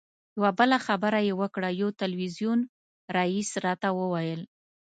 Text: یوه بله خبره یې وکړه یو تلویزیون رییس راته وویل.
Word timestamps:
یوه 0.37 0.49
بله 0.59 0.77
خبره 0.85 1.19
یې 1.27 1.33
وکړه 1.41 1.69
یو 1.81 1.89
تلویزیون 2.01 2.59
رییس 3.15 3.49
راته 3.65 3.89
وویل. 3.93 4.41